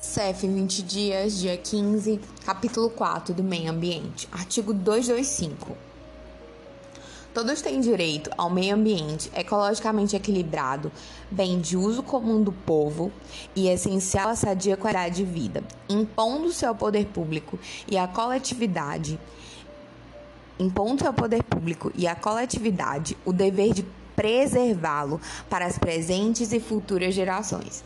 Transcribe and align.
CF 0.00 0.46
20 0.46 0.82
dias, 0.84 1.38
dia 1.38 1.56
15, 1.56 2.20
capítulo 2.46 2.88
4 2.88 3.34
do 3.34 3.42
Meio 3.42 3.68
Ambiente, 3.68 4.28
artigo 4.30 4.72
225. 4.72 5.76
Todos 7.34 7.60
têm 7.60 7.80
direito 7.80 8.30
ao 8.38 8.48
meio 8.48 8.76
ambiente 8.76 9.28
ecologicamente 9.34 10.14
equilibrado, 10.14 10.92
bem 11.28 11.58
de 11.58 11.76
uso 11.76 12.04
comum 12.04 12.40
do 12.40 12.52
povo 12.52 13.10
e 13.56 13.66
essencial 13.66 14.28
à 14.28 14.36
sadia 14.36 14.76
qualidade 14.76 15.16
de 15.16 15.24
vida, 15.24 15.64
impondo-se 15.88 16.64
ao 16.64 16.76
poder 16.76 17.06
público 17.06 17.58
e 17.88 17.98
à 17.98 18.06
coletividade, 18.06 19.18
impondo-se 20.60 21.08
ao 21.08 21.12
poder 21.12 21.42
público 21.42 21.90
e 21.96 22.06
à 22.06 22.14
coletividade 22.14 23.18
o 23.24 23.32
dever 23.32 23.74
de 23.74 23.84
preservá-lo 24.14 25.20
para 25.50 25.66
as 25.66 25.76
presentes 25.76 26.52
e 26.52 26.60
futuras 26.60 27.12
gerações. 27.12 27.82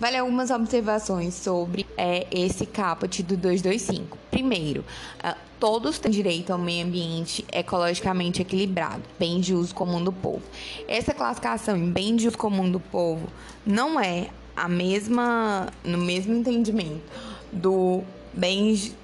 Vale 0.00 0.16
algumas 0.16 0.50
observações 0.50 1.34
sobre 1.34 1.84
é, 1.96 2.24
esse 2.30 2.64
caput 2.64 3.20
do 3.24 3.36
225. 3.36 4.16
Primeiro, 4.30 4.84
uh, 5.24 5.36
todos 5.58 5.98
têm 5.98 6.12
direito 6.12 6.52
ao 6.52 6.58
meio 6.58 6.86
ambiente 6.86 7.44
ecologicamente 7.50 8.40
equilibrado, 8.40 9.02
bem 9.18 9.40
de 9.40 9.54
uso 9.54 9.74
comum 9.74 10.02
do 10.02 10.12
povo. 10.12 10.42
Essa 10.86 11.12
classificação 11.12 11.76
em 11.76 11.90
bem 11.90 12.14
de 12.14 12.28
uso 12.28 12.38
comum 12.38 12.70
do 12.70 12.78
povo 12.78 13.26
não 13.66 13.98
é 13.98 14.28
a 14.56 14.68
mesma, 14.68 15.66
no 15.82 15.98
mesmo 15.98 16.32
entendimento 16.32 17.02
do 17.52 18.04
bens 18.32 18.94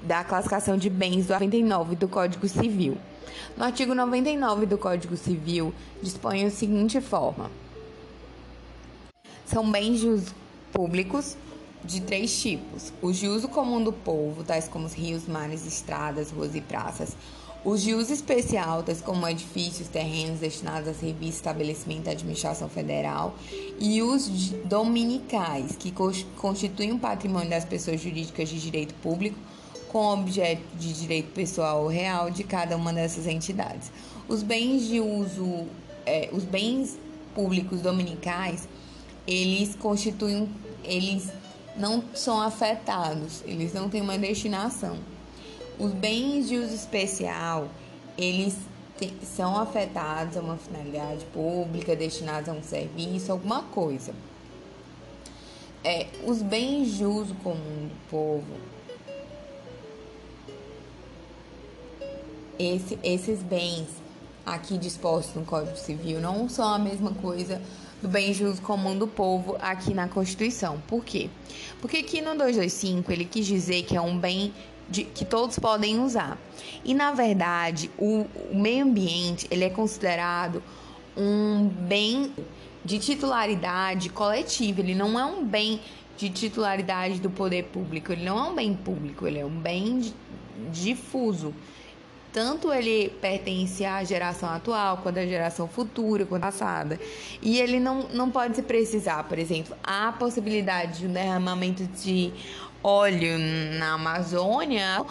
da 0.00 0.22
classificação 0.22 0.76
de 0.76 0.88
bens 0.88 1.26
do 1.26 1.32
99 1.32 1.96
do 1.96 2.06
Código 2.06 2.46
Civil. 2.48 2.96
No 3.56 3.64
artigo 3.64 3.96
99 3.96 4.66
do 4.66 4.78
Código 4.78 5.16
Civil 5.16 5.74
dispõe 6.00 6.44
a 6.44 6.50
seguinte 6.50 7.00
forma: 7.00 7.50
são 9.46 9.70
bens 9.70 10.00
de 10.00 10.08
uso 10.08 10.34
públicos 10.72 11.36
de 11.84 12.00
três 12.00 12.38
tipos: 12.40 12.92
os 13.00 13.16
de 13.16 13.28
uso 13.28 13.48
comum 13.48 13.82
do 13.82 13.92
povo, 13.92 14.42
tais 14.44 14.68
como 14.68 14.86
os 14.86 14.92
rios, 14.92 15.26
mares, 15.26 15.66
estradas, 15.66 16.30
ruas 16.30 16.54
e 16.54 16.60
praças. 16.60 17.16
Os 17.64 17.82
de 17.82 17.94
uso 17.94 18.12
especial, 18.12 18.84
tais 18.84 19.00
como 19.00 19.26
edifícios, 19.26 19.88
terrenos 19.88 20.38
destinados 20.38 20.88
a 20.88 20.94
serviço, 20.94 21.38
estabelecimento 21.38 22.04
da 22.04 22.12
administração 22.12 22.68
federal. 22.68 23.34
E 23.80 24.02
os 24.02 24.28
dominicais, 24.64 25.74
que 25.74 25.92
constituem 26.36 26.92
um 26.92 26.98
patrimônio 26.98 27.50
das 27.50 27.64
pessoas 27.64 28.00
jurídicas 28.00 28.48
de 28.48 28.60
direito 28.60 28.94
público, 29.02 29.36
com 29.88 30.12
objeto 30.12 30.62
de 30.78 30.92
direito 30.92 31.32
pessoal 31.32 31.88
real 31.88 32.30
de 32.30 32.44
cada 32.44 32.76
uma 32.76 32.92
dessas 32.92 33.26
entidades. 33.26 33.90
Os 34.28 34.44
bens 34.44 34.86
de 34.86 35.00
uso, 35.00 35.66
é, 36.04 36.28
os 36.32 36.44
bens 36.44 36.96
públicos 37.34 37.80
dominicais 37.80 38.68
eles 39.26 39.74
constituem, 39.74 40.48
eles 40.84 41.28
não 41.76 42.02
são 42.14 42.40
afetados, 42.40 43.42
eles 43.44 43.72
não 43.72 43.88
têm 43.88 44.00
uma 44.00 44.16
destinação. 44.16 44.98
Os 45.78 45.92
bens 45.92 46.48
de 46.48 46.56
uso 46.56 46.74
especial, 46.74 47.68
eles 48.16 48.56
te, 48.98 49.12
são 49.22 49.56
afetados 49.56 50.36
a 50.36 50.40
uma 50.40 50.56
finalidade 50.56 51.24
pública, 51.26 51.94
destinados 51.94 52.48
a 52.48 52.52
um 52.52 52.62
serviço, 52.62 53.32
alguma 53.32 53.62
coisa. 53.62 54.14
É, 55.84 56.06
os 56.24 56.40
bens 56.40 56.96
de 56.96 57.04
uso 57.04 57.34
comum 57.36 57.88
do 57.88 58.10
povo, 58.10 58.46
esse, 62.58 62.98
esses 63.02 63.42
bens 63.42 63.86
aqui 64.44 64.78
dispostos 64.78 65.34
no 65.34 65.44
Código 65.44 65.76
Civil 65.76 66.20
não 66.20 66.48
são 66.48 66.66
a 66.66 66.78
mesma 66.78 67.12
coisa 67.12 67.60
do 68.02 68.08
bem 68.08 68.30
uso 68.30 68.60
comum 68.62 68.96
do 68.96 69.06
povo 69.06 69.56
aqui 69.60 69.94
na 69.94 70.08
Constituição. 70.08 70.82
Por 70.86 71.04
quê? 71.04 71.30
Porque 71.80 71.98
aqui 71.98 72.20
no 72.20 72.32
225 72.32 73.10
ele 73.10 73.24
quis 73.24 73.46
dizer 73.46 73.82
que 73.84 73.96
é 73.96 74.00
um 74.00 74.18
bem 74.18 74.52
de, 74.88 75.04
que 75.04 75.24
todos 75.24 75.58
podem 75.58 76.00
usar. 76.00 76.38
E 76.84 76.94
na 76.94 77.12
verdade, 77.12 77.90
o, 77.98 78.26
o 78.50 78.58
meio 78.58 78.84
ambiente 78.84 79.46
ele 79.50 79.64
é 79.64 79.70
considerado 79.70 80.62
um 81.16 81.66
bem 81.66 82.32
de 82.84 82.98
titularidade 82.98 84.08
coletiva, 84.10 84.80
ele 84.80 84.94
não 84.94 85.18
é 85.18 85.24
um 85.24 85.44
bem 85.44 85.80
de 86.16 86.30
titularidade 86.30 87.20
do 87.20 87.28
poder 87.28 87.64
público, 87.64 88.12
ele 88.12 88.24
não 88.24 88.38
é 88.38 88.48
um 88.50 88.54
bem 88.54 88.74
público, 88.74 89.26
ele 89.26 89.38
é 89.38 89.44
um 89.44 89.60
bem 89.60 90.12
difuso 90.70 91.52
tanto 92.36 92.70
ele 92.70 93.08
pertence 93.18 93.82
à 93.82 94.04
geração 94.04 94.50
atual, 94.50 94.98
quanto 94.98 95.18
à 95.18 95.24
geração 95.26 95.66
futura, 95.66 96.26
quanto 96.26 96.44
à 96.44 96.48
passada. 96.48 97.00
E 97.40 97.58
ele 97.58 97.80
não, 97.80 98.02
não 98.12 98.30
pode 98.30 98.56
se 98.56 98.62
precisar, 98.62 99.24
por 99.24 99.38
exemplo, 99.38 99.74
há 99.82 100.08
a 100.08 100.12
possibilidade 100.12 100.98
de 100.98 101.06
um 101.06 101.12
derramamento 101.14 101.86
de 101.86 102.30
óleo 102.84 103.38
na 103.78 103.94
Amazônia, 103.94 105.02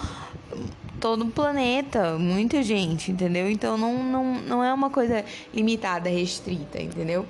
todo 1.02 1.24
o 1.24 1.32
planeta, 1.32 2.16
muita 2.20 2.62
gente, 2.62 3.12
entendeu? 3.12 3.50
Então 3.50 3.76
não, 3.76 4.04
não, 4.04 4.36
não 4.42 4.64
é 4.64 4.72
uma 4.72 4.92
coisa 4.92 5.26
limitada, 5.52 6.08
restrita, 6.08 6.80
entendeu? 6.80 7.26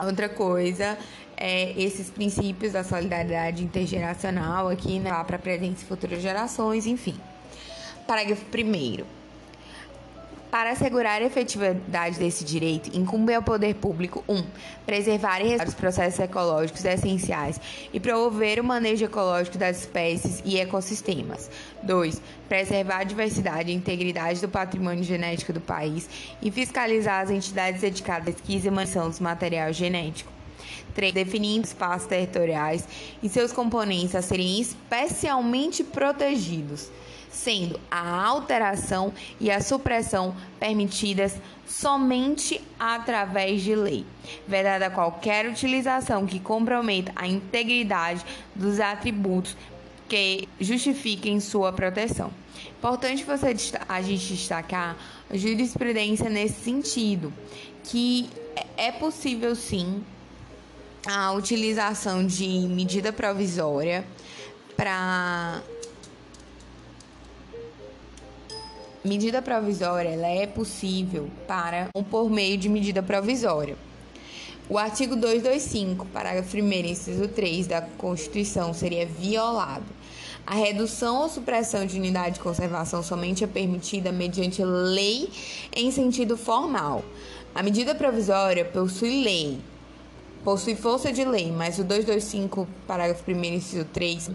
Outra 0.00 0.30
coisa 0.30 0.96
é 1.36 1.78
esses 1.78 2.08
princípios 2.08 2.72
da 2.72 2.82
solidariedade 2.82 3.62
intergeracional 3.62 4.66
aqui, 4.66 4.98
né, 4.98 5.10
para 5.24 5.38
presentes 5.38 5.82
e 5.82 5.84
futuras 5.84 6.22
gerações, 6.22 6.86
enfim. 6.86 7.20
Parágrafo 8.08 8.42
1. 8.42 9.04
Para 10.50 10.70
assegurar 10.70 11.20
a 11.20 11.26
efetividade 11.26 12.18
desse 12.18 12.42
direito, 12.42 12.88
incumbe 12.96 13.34
ao 13.34 13.42
poder 13.42 13.74
público 13.74 14.24
1. 14.26 14.34
Um, 14.34 14.46
preservar 14.86 15.42
e 15.42 15.54
os 15.56 15.74
processos 15.74 16.18
ecológicos 16.18 16.86
essenciais 16.86 17.60
e 17.92 18.00
promover 18.00 18.60
o 18.60 18.64
manejo 18.64 19.04
ecológico 19.04 19.58
das 19.58 19.80
espécies 19.80 20.42
e 20.42 20.58
ecossistemas. 20.58 21.50
2. 21.82 22.22
Preservar 22.48 23.00
a 23.00 23.04
diversidade 23.04 23.70
e 23.70 23.74
integridade 23.74 24.40
do 24.40 24.48
patrimônio 24.48 25.04
genético 25.04 25.52
do 25.52 25.60
país 25.60 26.08
e 26.40 26.50
fiscalizar 26.50 27.24
as 27.24 27.30
entidades 27.30 27.82
dedicadas 27.82 28.28
à 28.28 28.32
pesquisa 28.32 28.68
e 28.68 28.70
manutenção 28.70 29.10
do 29.10 29.22
material 29.22 29.70
genético. 29.70 30.32
3. 30.94 31.12
Definindo 31.12 31.66
espaços 31.66 32.08
territoriais 32.08 32.88
e 33.22 33.28
seus 33.28 33.52
componentes 33.52 34.14
a 34.14 34.22
serem 34.22 34.58
especialmente 34.58 35.84
protegidos 35.84 36.90
sendo 37.30 37.78
a 37.90 38.24
alteração 38.26 39.12
e 39.38 39.50
a 39.50 39.60
supressão 39.60 40.34
permitidas 40.58 41.36
somente 41.66 42.60
através 42.78 43.62
de 43.62 43.74
lei, 43.74 44.04
vedada 44.46 44.90
qualquer 44.90 45.46
utilização 45.46 46.26
que 46.26 46.40
comprometa 46.40 47.12
a 47.14 47.26
integridade 47.26 48.24
dos 48.54 48.80
atributos 48.80 49.56
que 50.08 50.48
justifiquem 50.58 51.38
sua 51.38 51.72
proteção. 51.72 52.30
Importante 52.78 53.24
você 53.24 53.54
a 53.88 54.00
gente 54.00 54.34
destacar 54.34 54.96
a 55.30 55.36
jurisprudência 55.36 56.30
nesse 56.30 56.64
sentido, 56.64 57.32
que 57.84 58.30
é 58.76 58.90
possível 58.90 59.54
sim 59.54 60.02
a 61.06 61.32
utilização 61.32 62.26
de 62.26 62.46
medida 62.46 63.12
provisória 63.12 64.04
para 64.76 65.62
Medida 69.08 69.40
provisória 69.40 70.10
ela 70.10 70.26
é 70.26 70.46
possível 70.46 71.30
para 71.46 71.88
ou 71.94 72.04
por 72.04 72.28
meio 72.28 72.58
de 72.58 72.68
medida 72.68 73.02
provisória. 73.02 73.74
O 74.68 74.76
artigo 74.76 75.16
225, 75.16 76.04
parágrafo 76.08 76.54
1 76.54 76.72
inciso 76.84 77.26
3 77.26 77.66
da 77.66 77.80
Constituição 77.80 78.74
seria 78.74 79.06
violado. 79.06 79.86
A 80.46 80.56
redução 80.56 81.22
ou 81.22 81.28
supressão 81.30 81.86
de 81.86 81.96
unidade 81.96 82.34
de 82.34 82.40
conservação 82.40 83.02
somente 83.02 83.42
é 83.42 83.46
permitida 83.46 84.12
mediante 84.12 84.62
lei 84.62 85.30
em 85.74 85.90
sentido 85.90 86.36
formal. 86.36 87.02
A 87.54 87.62
medida 87.62 87.94
provisória 87.94 88.62
possui 88.62 89.24
lei, 89.24 89.58
possui 90.44 90.74
força 90.74 91.10
de 91.12 91.24
lei, 91.24 91.52
mas 91.52 91.78
o 91.78 91.84
225, 91.84 92.66
parágrafo 92.86 93.30
1 93.30 93.44
inciso 93.44 93.84
3, 93.86 94.30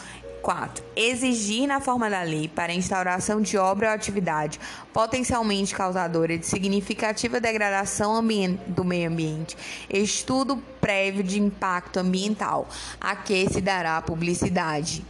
4. 0.44 0.84
Exigir 0.94 1.66
na 1.66 1.80
forma 1.80 2.10
da 2.10 2.22
lei 2.22 2.50
para 2.50 2.74
instauração 2.74 3.42
de 3.42 3.58
obra 3.58 3.88
ou 3.88 3.96
atividade 3.96 4.60
potencialmente 4.92 5.74
causadora 5.74 6.38
de 6.38 6.46
significativa 6.46 7.40
degradação 7.40 8.22
do 8.68 8.84
meio 8.84 9.10
ambiente, 9.10 9.56
estudo 9.90 10.62
prévio 10.82 11.24
de 11.24 11.40
impacto 11.40 11.98
ambiental, 11.98 12.68
a 13.00 13.16
que 13.16 13.50
se 13.50 13.62
dará 13.62 14.02
publicidade. 14.02 15.04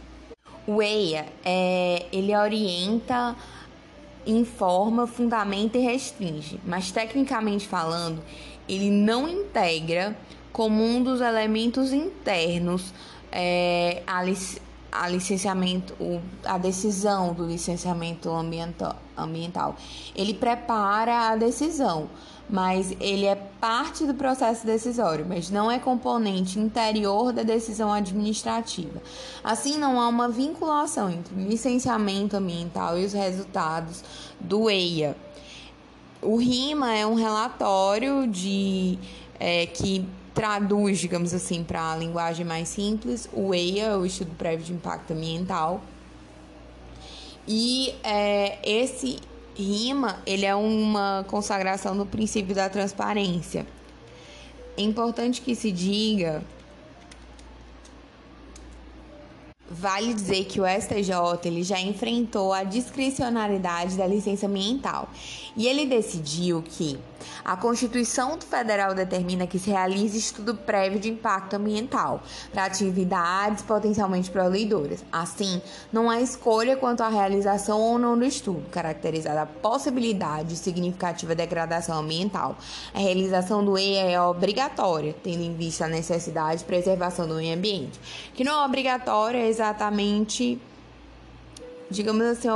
O 0.66 0.80
EIA, 0.80 1.26
é, 1.44 2.06
ele 2.12 2.34
orienta, 2.34 3.36
informa, 4.24 5.06
fundamenta 5.06 5.76
e 5.76 5.82
restringe, 5.82 6.60
mas 6.64 6.90
tecnicamente 6.90 7.66
falando, 7.66 8.22
ele 8.68 8.90
não 8.90 9.28
integra 9.28 10.16
como 10.52 10.82
um 10.82 11.02
dos 11.02 11.20
elementos 11.20 11.92
internos 11.92 12.94
é, 13.30 14.00
a, 14.94 15.08
lic 15.08 15.24
a 15.24 15.24
licenciamento, 15.24 15.94
a 16.44 16.56
decisão 16.56 17.34
do 17.34 17.44
licenciamento 17.46 18.30
ambiental, 18.30 18.96
ambiental. 19.16 19.76
Ele 20.14 20.32
prepara 20.32 21.30
a 21.30 21.36
decisão, 21.36 22.08
mas 22.48 22.94
ele 23.00 23.26
é 23.26 23.34
parte 23.34 24.06
do 24.06 24.14
processo 24.14 24.64
decisório, 24.64 25.26
mas 25.28 25.50
não 25.50 25.70
é 25.70 25.78
componente 25.78 26.58
interior 26.58 27.32
da 27.32 27.42
decisão 27.42 27.92
administrativa. 27.92 29.02
Assim, 29.42 29.78
não 29.78 30.00
há 30.00 30.08
uma 30.08 30.28
vinculação 30.28 31.10
entre 31.10 31.34
o 31.34 31.48
licenciamento 31.48 32.36
ambiental 32.36 32.98
e 32.98 33.04
os 33.04 33.12
resultados 33.12 34.04
do 34.38 34.70
EIA. 34.70 35.16
O 36.22 36.36
RIMA 36.36 36.94
é 36.94 37.06
um 37.06 37.14
relatório 37.14 38.26
de 38.26 38.98
é, 39.38 39.66
que 39.66 40.06
traduz, 40.34 40.98
digamos 40.98 41.32
assim, 41.32 41.62
para 41.62 41.92
a 41.92 41.96
linguagem 41.96 42.44
mais 42.44 42.68
simples, 42.68 43.28
o 43.32 43.54
EIA, 43.54 43.96
o 43.96 44.04
Estudo 44.04 44.34
Prévio 44.36 44.66
de 44.66 44.72
Impacto 44.72 45.12
Ambiental. 45.12 45.80
E 47.46 47.94
é, 48.02 48.58
esse 48.62 49.18
RIMA, 49.56 50.18
ele 50.26 50.44
é 50.44 50.54
uma 50.54 51.24
consagração 51.28 51.96
do 51.96 52.04
princípio 52.04 52.54
da 52.54 52.68
transparência. 52.68 53.66
É 54.76 54.82
importante 54.82 55.40
que 55.40 55.54
se 55.54 55.70
diga 55.70 56.42
Vale 59.70 60.12
dizer 60.12 60.44
que 60.44 60.60
o 60.60 60.64
STJ 60.64 61.12
ele 61.46 61.62
já 61.62 61.80
enfrentou 61.80 62.52
a 62.52 62.62
discricionariedade 62.64 63.96
da 63.96 64.06
licença 64.06 64.46
ambiental 64.46 65.08
e 65.56 65.66
ele 65.66 65.86
decidiu 65.86 66.62
que 66.62 66.98
a 67.44 67.56
Constituição 67.56 68.38
Federal 68.40 68.94
determina 68.94 69.46
que 69.46 69.58
se 69.58 69.70
realize 69.70 70.18
estudo 70.18 70.54
prévio 70.54 70.98
de 70.98 71.10
impacto 71.10 71.54
ambiental 71.54 72.22
para 72.52 72.64
atividades 72.64 73.62
potencialmente 73.62 74.30
poluidoras. 74.30 75.04
Assim, 75.12 75.60
não 75.92 76.10
há 76.10 76.20
escolha 76.20 76.76
quanto 76.76 77.02
à 77.02 77.08
realização 77.08 77.80
ou 77.80 77.98
não 77.98 78.18
do 78.18 78.24
estudo, 78.24 78.64
caracterizada 78.70 79.42
a 79.42 79.46
possibilidade 79.46 80.50
de 80.50 80.56
significativa 80.56 81.34
degradação 81.34 82.00
ambiental. 82.00 82.56
A 82.92 82.98
realização 82.98 83.64
do 83.64 83.78
EIA 83.78 84.10
é 84.10 84.20
obrigatória, 84.20 85.14
tendo 85.22 85.42
em 85.42 85.54
vista 85.54 85.84
a 85.84 85.88
necessidade 85.88 86.60
de 86.60 86.64
preservação 86.64 87.26
do 87.26 87.34
meio 87.34 87.56
ambiente, 87.56 87.98
que 88.34 88.44
não 88.44 88.62
é 88.62 88.64
obrigatória 88.64 89.38
é 89.38 89.48
exatamente, 89.48 90.60
digamos 91.90 92.24
assim, 92.24 92.48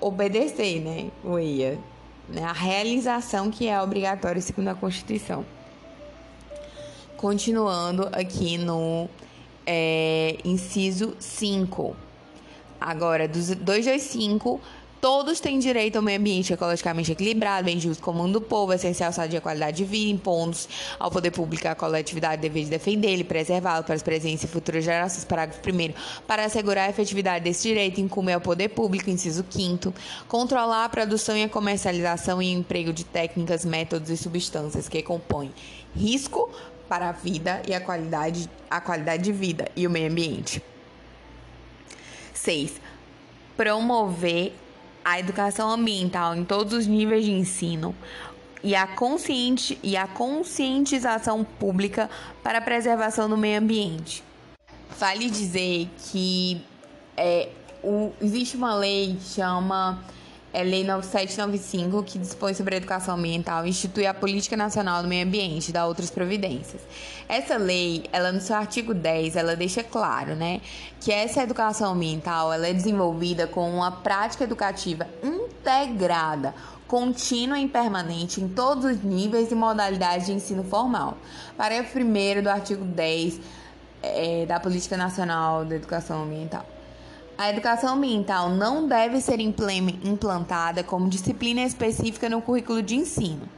obedecer, 0.00 0.80
né, 0.80 1.10
o 1.22 1.38
EIA 1.38 1.78
né, 2.30 2.44
a 2.44 2.52
realização 2.52 3.50
que 3.50 3.68
é 3.68 3.80
obrigatória 3.80 4.40
segundo 4.40 4.68
a 4.68 4.74
Constituição. 4.74 5.44
Continuando 7.16 8.08
aqui 8.12 8.56
no 8.56 9.08
é, 9.66 10.38
inciso 10.44 11.14
5. 11.18 11.94
Agora, 12.80 13.28
dos 13.28 13.48
225 13.48 14.60
Todos 15.00 15.40
têm 15.40 15.58
direito 15.58 15.96
ao 15.96 16.02
meio 16.02 16.20
ambiente 16.20 16.52
ecologicamente 16.52 17.12
equilibrado, 17.12 17.64
bem 17.64 17.80
justo, 17.80 18.02
comum 18.02 18.30
do 18.30 18.38
povo, 18.38 18.74
essencial 18.74 19.10
saúde 19.10 19.34
e 19.34 19.40
qualidade 19.40 19.78
de 19.78 19.84
vida, 19.84 20.10
impondo 20.10 20.54
ao 20.98 21.10
poder 21.10 21.30
público 21.30 21.66
a 21.66 21.74
coletividade 21.74 22.42
dever 22.42 22.64
de 22.64 22.70
defendê-lo 22.70 23.20
e 23.20 23.24
preservá-lo 23.24 23.82
para 23.82 23.94
as 23.94 24.02
presentes 24.02 24.44
e 24.44 24.46
futuras 24.46 24.84
gerações. 24.84 25.24
Parágrafo 25.24 25.62
1 25.66 25.94
Para 26.26 26.44
assegurar 26.44 26.86
a 26.86 26.90
efetividade 26.90 27.42
desse 27.42 27.66
direito, 27.66 27.98
incumbe 27.98 28.30
ao 28.30 28.42
poder 28.42 28.68
público, 28.68 29.08
inciso 29.08 29.42
5 29.48 29.94
controlar 30.28 30.84
a 30.84 30.88
produção 30.90 31.34
e 31.34 31.44
a 31.44 31.48
comercialização 31.48 32.42
e 32.42 32.52
emprego 32.52 32.92
de 32.92 33.04
técnicas, 33.04 33.64
métodos 33.64 34.10
e 34.10 34.18
substâncias 34.18 34.86
que 34.86 35.02
compõem 35.02 35.50
risco 35.96 36.50
para 36.90 37.08
a 37.08 37.12
vida 37.12 37.62
e 37.66 37.72
a 37.72 37.80
qualidade, 37.80 38.50
a 38.68 38.82
qualidade 38.82 39.22
de 39.22 39.32
vida 39.32 39.66
e 39.74 39.86
o 39.86 39.90
meio 39.90 40.10
ambiente. 40.10 40.62
6. 42.34 42.72
Promover 43.56 44.52
a 45.04 45.18
educação 45.18 45.70
ambiental 45.70 46.34
em 46.34 46.44
todos 46.44 46.72
os 46.72 46.86
níveis 46.86 47.24
de 47.24 47.32
ensino 47.32 47.94
e 48.62 48.74
a, 48.74 48.86
consciente, 48.86 49.78
e 49.82 49.96
a 49.96 50.06
conscientização 50.06 51.44
pública 51.44 52.10
para 52.42 52.58
a 52.58 52.60
preservação 52.60 53.28
do 53.28 53.36
meio 53.36 53.58
ambiente. 53.58 54.22
Vale 54.98 55.30
dizer 55.30 55.88
que 56.10 56.62
é, 57.16 57.48
o, 57.82 58.12
existe 58.20 58.56
uma 58.56 58.74
lei 58.74 59.16
que 59.16 59.34
chama 59.34 60.02
é 60.52 60.62
Lei 60.62 60.84
9795, 60.84 62.02
que 62.02 62.18
dispõe 62.18 62.54
sobre 62.54 62.74
a 62.74 62.78
educação 62.78 63.16
ambiental 63.16 63.64
e 63.64 63.70
institui 63.70 64.06
a 64.06 64.12
Política 64.12 64.56
Nacional 64.56 65.02
do 65.02 65.08
Meio 65.08 65.24
Ambiente 65.24 65.68
e 65.68 65.72
dá 65.72 65.86
outras 65.86 66.10
providências. 66.10 66.82
Essa 67.28 67.56
lei, 67.56 68.04
ela 68.12 68.32
no 68.32 68.40
seu 68.40 68.56
artigo 68.56 68.92
10, 68.92 69.36
ela 69.36 69.54
deixa 69.54 69.84
claro, 69.84 70.34
né, 70.34 70.60
que 71.00 71.12
essa 71.12 71.42
educação 71.42 71.92
ambiental, 71.92 72.52
ela 72.52 72.66
é 72.66 72.72
desenvolvida 72.72 73.46
com 73.46 73.70
uma 73.70 73.92
prática 73.92 74.44
educativa 74.44 75.06
integrada, 75.22 76.54
contínua 76.88 77.60
e 77.60 77.68
permanente 77.68 78.40
em 78.40 78.48
todos 78.48 78.84
os 78.84 79.04
níveis 79.04 79.52
e 79.52 79.54
modalidades 79.54 80.26
de 80.26 80.32
ensino 80.32 80.64
formal. 80.64 81.16
Parágrafo 81.56 81.96
1 81.96 82.42
do 82.42 82.50
artigo 82.50 82.84
10 82.84 83.40
é, 84.02 84.46
da 84.46 84.58
Política 84.58 84.96
Nacional 84.96 85.64
da 85.64 85.76
Educação 85.76 86.24
Ambiental. 86.24 86.66
A 87.40 87.48
educação 87.48 87.94
ambiental 87.94 88.50
não 88.50 88.86
deve 88.86 89.18
ser 89.18 89.40
implantada 89.40 90.84
como 90.84 91.08
disciplina 91.08 91.62
específica 91.62 92.28
no 92.28 92.42
currículo 92.42 92.82
de 92.82 92.96
ensino. 92.96 93.48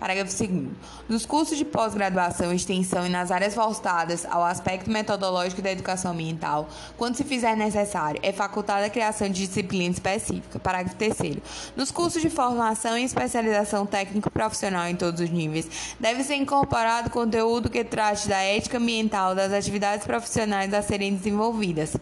Parágrafo 0.00 0.36
2. 0.36 0.66
Nos 1.08 1.24
cursos 1.24 1.56
de 1.56 1.64
pós-graduação 1.64 2.52
extensão 2.52 3.06
e 3.06 3.08
nas 3.08 3.30
áreas 3.30 3.54
voltadas 3.54 4.26
ao 4.26 4.42
aspecto 4.42 4.90
metodológico 4.90 5.62
da 5.62 5.70
educação 5.70 6.10
ambiental, 6.10 6.68
quando 6.96 7.14
se 7.14 7.22
fizer 7.22 7.56
necessário, 7.56 8.18
é 8.20 8.32
facultada 8.32 8.86
a 8.86 8.90
criação 8.90 9.28
de 9.28 9.46
disciplina 9.46 9.92
específica. 9.92 10.58
Parágrafo 10.58 10.96
3. 10.96 11.36
Nos 11.76 11.92
cursos 11.92 12.20
de 12.20 12.30
formação 12.30 12.98
e 12.98 13.04
especialização 13.04 13.86
técnico-profissional 13.86 14.88
em 14.88 14.96
todos 14.96 15.20
os 15.20 15.30
níveis, 15.30 15.94
deve 16.00 16.24
ser 16.24 16.34
incorporado 16.34 17.10
conteúdo 17.10 17.70
que 17.70 17.84
trate 17.84 18.26
da 18.26 18.42
ética 18.42 18.78
ambiental 18.78 19.36
das 19.36 19.52
atividades 19.52 20.04
profissionais 20.04 20.74
a 20.74 20.82
serem 20.82 21.14
desenvolvidas. 21.14 21.94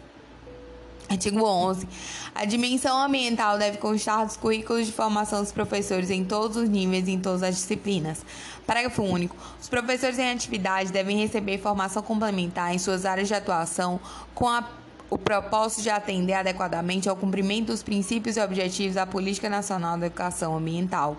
Artigo 1.08 1.42
11. 1.42 1.88
A 2.34 2.44
dimensão 2.44 3.00
ambiental 3.00 3.58
deve 3.58 3.78
constar 3.78 4.26
dos 4.26 4.36
currículos 4.36 4.86
de 4.86 4.92
formação 4.92 5.40
dos 5.40 5.50
professores 5.50 6.10
em 6.10 6.22
todos 6.22 6.56
os 6.56 6.68
níveis 6.68 7.08
e 7.08 7.12
em 7.12 7.18
todas 7.18 7.42
as 7.42 7.54
disciplinas. 7.54 8.24
Parágrafo 8.66 9.02
único. 9.02 9.34
Os 9.60 9.68
professores 9.68 10.18
em 10.18 10.30
atividade 10.30 10.92
devem 10.92 11.16
receber 11.16 11.58
formação 11.58 12.02
complementar 12.02 12.74
em 12.74 12.78
suas 12.78 13.06
áreas 13.06 13.26
de 13.26 13.34
atuação 13.34 13.98
com 14.34 14.46
a, 14.46 14.68
o 15.08 15.16
propósito 15.16 15.82
de 15.82 15.88
atender 15.88 16.34
adequadamente 16.34 17.08
ao 17.08 17.16
cumprimento 17.16 17.68
dos 17.68 17.82
princípios 17.82 18.36
e 18.36 18.40
objetivos 18.40 18.96
da 18.96 19.06
Política 19.06 19.48
Nacional 19.48 19.96
da 19.96 20.06
Educação 20.06 20.54
Ambiental. 20.54 21.16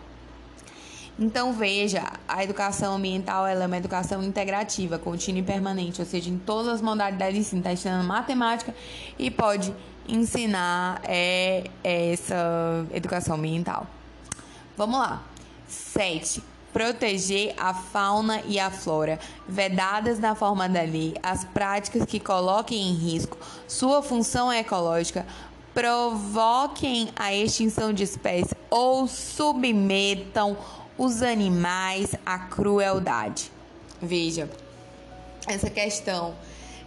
Então 1.21 1.51
veja, 1.51 2.13
a 2.25 2.41
educação 2.45 2.95
ambiental 2.95 3.45
é 3.45 3.65
uma 3.65 3.77
educação 3.77 4.23
integrativa, 4.23 4.97
contínua 4.97 5.41
e 5.41 5.43
permanente, 5.43 5.99
ou 5.99 6.07
seja, 6.07 6.29
em 6.29 6.37
todas 6.37 6.75
as 6.75 6.81
modalidades 6.81 7.33
de 7.35 7.41
ensino, 7.41 7.59
está 7.59 7.73
ensinando 7.73 8.07
matemática 8.07 8.73
e 9.17 9.29
pode 9.29 9.75
ensinar 10.07 11.01
é, 11.03 11.65
essa 11.83 12.85
educação 12.93 13.35
ambiental. 13.35 13.85
Vamos 14.77 14.97
lá. 14.97 15.21
7. 15.67 16.41
Proteger 16.71 17.53
a 17.57 17.73
fauna 17.73 18.41
e 18.47 18.57
a 18.57 18.71
flora, 18.71 19.19
vedadas 19.45 20.19
na 20.19 20.35
forma 20.35 20.69
da 20.69 20.83
lei, 20.83 21.15
as 21.21 21.43
práticas 21.43 22.05
que 22.05 22.19
coloquem 22.19 22.91
em 22.91 22.93
risco 22.93 23.37
sua 23.67 24.01
função 24.01 24.53
ecológica, 24.53 25.25
provoquem 25.73 27.09
a 27.15 27.33
extinção 27.33 27.91
de 27.91 28.03
espécies 28.03 28.53
ou 28.69 29.07
submetam 29.07 30.57
os 30.99 31.23
animais 31.23 32.13
à 32.25 32.37
crueldade. 32.37 33.49
Veja, 34.01 34.49
essa 35.47 35.69
questão, 35.69 36.35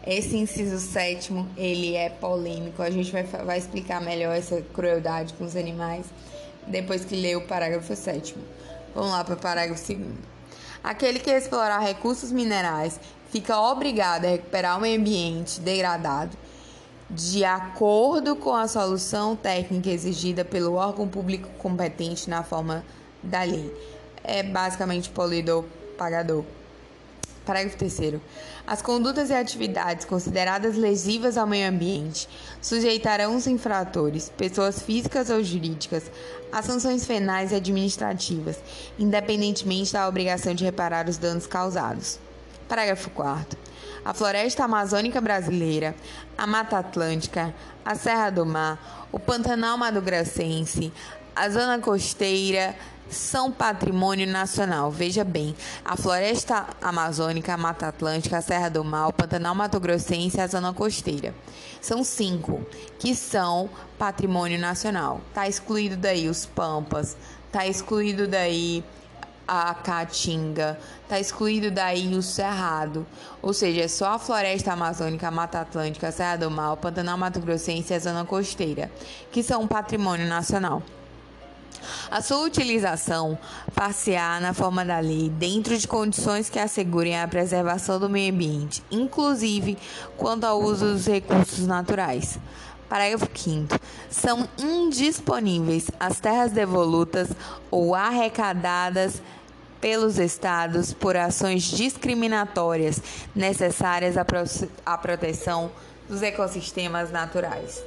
esse 0.06 0.36
inciso 0.36 0.78
sétimo, 0.78 1.48
ele 1.56 1.96
é 1.96 2.10
polêmico. 2.10 2.82
A 2.82 2.90
gente 2.90 3.10
vai, 3.10 3.22
vai 3.22 3.56
explicar 3.56 4.02
melhor 4.02 4.36
essa 4.36 4.60
crueldade 4.74 5.32
com 5.32 5.44
os 5.44 5.56
animais 5.56 6.04
depois 6.66 7.06
que 7.06 7.16
ler 7.16 7.38
o 7.38 7.46
parágrafo 7.46 7.96
sétimo. 7.96 8.44
Vamos 8.94 9.12
lá 9.12 9.24
para 9.24 9.34
o 9.34 9.38
parágrafo 9.38 9.82
segundo. 9.82 10.18
Aquele 10.84 11.18
que 11.18 11.30
explorar 11.30 11.78
recursos 11.80 12.30
minerais 12.30 13.00
fica 13.30 13.58
obrigado 13.58 14.26
a 14.26 14.28
recuperar 14.28 14.76
o 14.76 14.82
meio 14.82 15.00
ambiente 15.00 15.58
degradado 15.58 16.36
de 17.08 17.44
acordo 17.44 18.36
com 18.36 18.54
a 18.54 18.68
solução 18.68 19.34
técnica 19.34 19.88
exigida 19.88 20.44
pelo 20.44 20.74
órgão 20.74 21.08
público 21.08 21.48
competente 21.58 22.28
na 22.28 22.42
forma 22.42 22.84
da 23.22 23.42
lei. 23.42 23.72
É 24.24 24.42
basicamente 24.42 25.10
polidor 25.10 25.64
pagador. 25.98 26.44
Parágrafo 27.44 27.76
3. 27.76 28.20
As 28.64 28.80
condutas 28.80 29.30
e 29.30 29.34
atividades 29.34 30.04
consideradas 30.04 30.76
lesivas 30.76 31.36
ao 31.36 31.46
meio 31.46 31.68
ambiente 31.68 32.28
sujeitarão 32.60 33.34
os 33.34 33.48
infratores, 33.48 34.30
pessoas 34.36 34.80
físicas 34.80 35.28
ou 35.28 35.42
jurídicas, 35.42 36.04
a 36.52 36.62
sanções 36.62 37.04
penais 37.04 37.50
e 37.50 37.56
administrativas, 37.56 38.58
independentemente 38.98 39.92
da 39.92 40.08
obrigação 40.08 40.54
de 40.54 40.64
reparar 40.64 41.08
os 41.08 41.18
danos 41.18 41.46
causados. 41.46 42.20
Parágrafo 42.68 43.10
4. 43.10 43.58
A 44.04 44.14
floresta 44.14 44.64
amazônica 44.64 45.20
brasileira, 45.20 45.94
a 46.38 46.46
Mata 46.46 46.78
Atlântica, 46.78 47.54
a 47.84 47.94
Serra 47.96 48.30
do 48.30 48.46
Mar, 48.46 49.08
o 49.10 49.18
Pantanal 49.18 49.76
Mato 49.76 50.02
a 51.34 51.48
zona 51.48 51.78
costeira, 51.78 52.74
são 53.12 53.52
patrimônio 53.52 54.26
nacional. 54.26 54.90
Veja 54.90 55.22
bem, 55.22 55.54
a 55.84 55.96
floresta 55.96 56.66
amazônica, 56.80 57.52
a 57.52 57.56
Mata 57.56 57.86
Atlântica, 57.86 58.38
a 58.38 58.42
Serra 58.42 58.68
do 58.68 58.82
Mar, 58.82 59.08
o 59.08 59.12
Pantanal 59.12 59.54
Mato 59.54 59.78
Grossense 59.78 60.36
e 60.36 60.40
a 60.40 60.46
zona 60.46 60.72
costeira. 60.72 61.34
São 61.80 62.02
cinco 62.02 62.66
que 62.98 63.14
são 63.14 63.68
patrimônio 63.98 64.58
nacional. 64.58 65.20
Tá 65.34 65.48
excluído 65.48 65.96
daí 65.96 66.28
os 66.28 66.46
Pampas, 66.46 67.16
tá 67.50 67.66
excluído 67.66 68.26
daí 68.26 68.82
a 69.46 69.74
Caatinga, 69.74 70.78
tá 71.08 71.18
excluído 71.18 71.70
daí 71.70 72.14
o 72.14 72.22
Cerrado, 72.22 73.06
ou 73.42 73.52
seja, 73.52 73.82
é 73.82 73.88
só 73.88 74.14
a 74.14 74.18
floresta 74.18 74.72
amazônica, 74.72 75.26
a 75.26 75.30
Mata 75.30 75.60
Atlântica, 75.60 76.08
a 76.08 76.12
Serra 76.12 76.36
do 76.36 76.50
Mar, 76.50 76.72
o 76.72 76.76
Pantanal 76.76 77.18
Mato 77.18 77.40
Grossense 77.40 77.92
e 77.92 77.96
a 77.96 77.98
zona 77.98 78.24
costeira, 78.24 78.90
que 79.30 79.42
são 79.42 79.66
patrimônio 79.66 80.26
nacional. 80.26 80.82
A 82.10 82.20
sua 82.20 82.38
utilização 82.38 83.38
passear 83.74 84.40
na 84.40 84.52
forma 84.52 84.84
da 84.84 84.98
lei 84.98 85.28
dentro 85.28 85.76
de 85.76 85.86
condições 85.88 86.48
que 86.50 86.58
assegurem 86.58 87.20
a 87.20 87.28
preservação 87.28 87.98
do 87.98 88.08
meio 88.08 88.32
ambiente, 88.32 88.82
inclusive 88.90 89.78
quanto 90.16 90.44
ao 90.44 90.60
uso 90.60 90.92
dos 90.92 91.06
recursos 91.06 91.66
naturais. 91.66 92.38
Parágrafo 92.88 93.26
5. 93.34 93.78
São 94.10 94.48
indisponíveis 94.58 95.90
as 95.98 96.20
terras 96.20 96.52
devolutas 96.52 97.28
ou 97.70 97.94
arrecadadas 97.94 99.22
pelos 99.80 100.18
estados 100.18 100.92
por 100.92 101.16
ações 101.16 101.62
discriminatórias 101.62 103.02
necessárias 103.34 104.16
à, 104.16 104.24
pro 104.24 104.42
à 104.84 104.98
proteção 104.98 105.72
dos 106.08 106.22
ecossistemas 106.22 107.10
naturais 107.10 107.82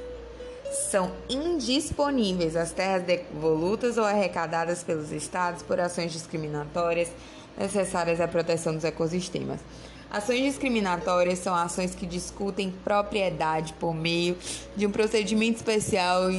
são 0.71 1.11
indisponíveis 1.29 2.55
as 2.55 2.71
terras 2.71 3.03
devolutas 3.03 3.97
ou 3.97 4.03
arrecadadas 4.03 4.83
pelos 4.83 5.11
estados 5.11 5.63
por 5.63 5.79
ações 5.79 6.11
discriminatórias 6.11 7.11
necessárias 7.57 8.19
à 8.19 8.27
proteção 8.27 8.73
dos 8.73 8.83
ecossistemas. 8.83 9.59
Ações 10.09 10.41
discriminatórias 10.41 11.39
são 11.39 11.53
ações 11.53 11.95
que 11.95 12.05
discutem 12.05 12.73
propriedade 12.83 13.73
por 13.73 13.93
meio 13.93 14.37
de 14.75 14.85
um 14.85 14.91
procedimento 14.91 15.57
especial 15.57 16.29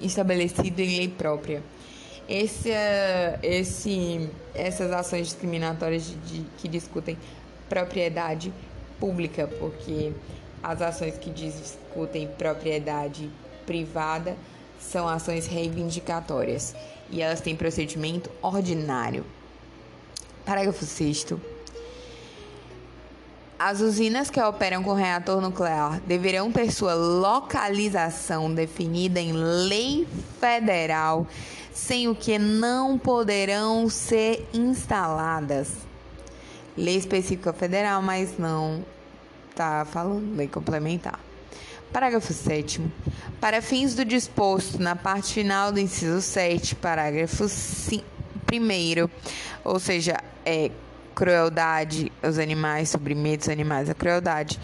estabelecido 0.00 0.80
em 0.80 0.96
lei 0.96 1.08
própria. 1.08 1.62
Esse, 2.28 2.70
esse, 3.42 4.28
essas 4.54 4.90
ações 4.90 5.26
discriminatórias 5.26 6.04
de, 6.04 6.14
de, 6.16 6.46
que 6.58 6.66
discutem 6.66 7.18
propriedade 7.68 8.52
pública, 8.98 9.46
porque 9.58 10.12
as 10.62 10.80
ações 10.80 11.18
que 11.18 11.30
discutem 11.30 12.28
propriedade 12.38 13.30
privada 13.72 14.36
são 14.78 15.08
ações 15.08 15.46
reivindicatórias 15.46 16.74
e 17.08 17.22
elas 17.22 17.40
têm 17.40 17.56
procedimento 17.56 18.30
ordinário. 18.42 19.24
Parágrafo 20.44 20.84
6. 20.84 21.28
As 23.58 23.80
usinas 23.80 24.28
que 24.28 24.40
operam 24.42 24.82
com 24.82 24.92
reator 24.92 25.40
nuclear 25.40 26.00
deverão 26.00 26.52
ter 26.52 26.70
sua 26.70 26.92
localização 26.92 28.52
definida 28.52 29.18
em 29.18 29.32
lei 29.32 30.06
federal, 30.38 31.26
sem 31.72 32.08
o 32.08 32.14
que 32.14 32.38
não 32.38 32.98
poderão 32.98 33.88
ser 33.88 34.46
instaladas. 34.52 35.70
Lei 36.76 36.96
específica 36.96 37.54
federal, 37.54 38.02
mas 38.02 38.36
não 38.36 38.84
está 39.48 39.86
falando 39.86 40.36
lei 40.36 40.48
complementar. 40.48 41.31
Parágrafo 41.92 42.32
7. 42.32 42.80
Para 43.38 43.60
fins 43.60 43.94
do 43.94 44.02
disposto 44.02 44.80
na 44.80 44.96
parte 44.96 45.34
final 45.34 45.70
do 45.70 45.78
inciso 45.78 46.22
7, 46.22 46.74
parágrafo 46.76 47.44
1, 47.44 49.10
ou 49.62 49.78
seja, 49.78 50.16
é 50.44 50.70
crueldade 51.14 52.10
aos 52.22 52.38
animais, 52.38 52.88
submeter 52.88 53.40
os 53.40 53.48
animais 53.50 53.90
à 53.90 53.94
crueldade, 53.94 54.58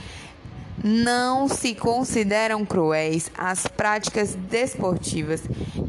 não 0.82 1.48
se 1.48 1.74
consideram 1.74 2.64
cruéis 2.64 3.30
as 3.36 3.66
práticas 3.66 4.34
desportivas 4.34 5.42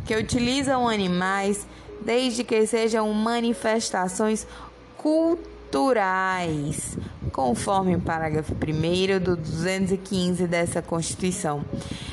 que 0.05 0.17
utilizam 0.17 0.89
animais 0.89 1.65
desde 2.01 2.43
que 2.43 2.67
sejam 2.67 3.13
manifestações 3.13 4.46
culturais 4.98 6.98
conforme 7.39 7.96
o 7.96 8.01
parágrafo 8.01 8.53
1 8.53 9.24
do 9.24 9.38
215 9.38 10.46
dessa 10.46 10.81
Constituição, 10.81 11.63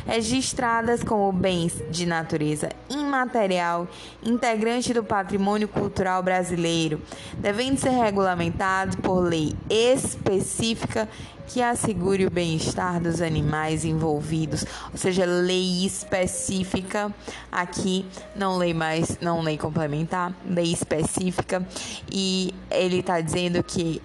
registradas 0.06 1.02
como 1.02 1.32
bens 1.32 1.82
de 1.90 2.06
natureza 2.06 2.68
imaterial, 2.88 3.88
integrante 4.22 4.94
do 4.94 5.02
patrimônio 5.02 5.66
cultural 5.66 6.22
brasileiro, 6.22 7.02
devendo 7.38 7.76
ser 7.76 7.90
regulamentados 7.90 8.94
por 8.94 9.18
lei 9.18 9.52
específica 9.68 11.08
que 11.48 11.60
assegure 11.60 12.24
o 12.24 12.30
bem-estar 12.30 13.00
dos 13.00 13.20
animais 13.20 13.84
envolvidos, 13.84 14.64
ou 14.92 14.96
seja, 14.96 15.24
lei 15.24 15.84
específica 15.84 17.12
aqui, 17.50 18.06
não 18.36 18.56
lei 18.58 18.72
mais, 18.72 19.18
não 19.20 19.42
lei 19.42 19.58
complementar, 19.58 20.32
lei 20.48 20.72
específica, 20.72 21.66
e 22.12 22.54
ele 22.70 23.00
está 23.00 23.20
dizendo 23.20 23.60
que 23.64 24.00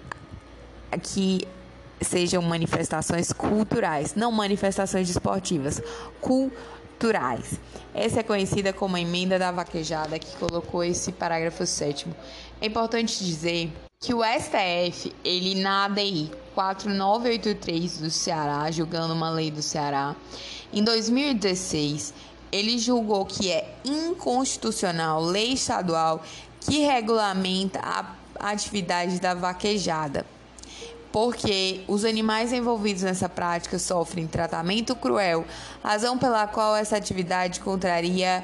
que 0.97 1.47
sejam 2.01 2.41
manifestações 2.41 3.31
culturais, 3.31 4.15
não 4.15 4.31
manifestações 4.31 5.09
esportivas, 5.09 5.81
culturais. 6.19 7.59
Essa 7.93 8.21
é 8.21 8.23
conhecida 8.23 8.73
como 8.73 8.95
a 8.95 9.01
emenda 9.01 9.37
da 9.37 9.51
vaquejada 9.51 10.17
que 10.17 10.35
colocou 10.37 10.83
esse 10.83 11.11
parágrafo 11.11 11.65
sétimo. 11.65 12.15
É 12.59 12.65
importante 12.65 13.23
dizer 13.23 13.71
que 13.99 14.13
o 14.13 14.21
STF, 14.23 15.13
ele 15.23 15.61
na 15.61 15.85
ADI 15.85 16.31
4983 16.55 17.99
do 17.99 18.09
Ceará, 18.09 18.69
julgando 18.71 19.13
uma 19.13 19.29
lei 19.29 19.51
do 19.51 19.61
Ceará, 19.61 20.15
em 20.73 20.83
2016, 20.83 22.13
ele 22.51 22.79
julgou 22.79 23.25
que 23.25 23.51
é 23.51 23.75
inconstitucional 23.85 25.23
lei 25.23 25.53
estadual 25.53 26.23
que 26.59 26.79
regulamenta 26.79 27.79
a 27.79 28.51
atividade 28.51 29.19
da 29.19 29.33
vaquejada 29.33 30.25
porque 31.11 31.81
os 31.87 32.05
animais 32.05 32.53
envolvidos 32.53 33.03
nessa 33.03 33.27
prática 33.27 33.77
sofrem 33.77 34.27
tratamento 34.27 34.95
cruel, 34.95 35.45
razão 35.83 36.17
pela 36.17 36.47
qual 36.47 36.75
essa 36.75 36.95
atividade 36.95 37.59
contraria, 37.59 38.43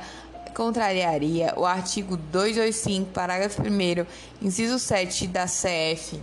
contrariaria 0.55 1.53
o 1.55 1.65
artigo 1.65 2.17
225, 2.17 3.12
parágrafo 3.12 3.62
1, 3.62 4.05
inciso 4.41 4.77
7 4.77 5.27
da 5.27 5.45
CF. 5.45 6.21